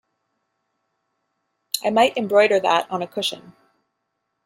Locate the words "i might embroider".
1.83-2.59